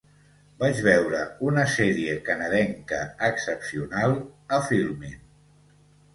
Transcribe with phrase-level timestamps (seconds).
[0.61, 1.19] Vaig veure
[1.49, 4.19] una sèrie canadenca excepcional
[4.59, 5.17] a Filmin.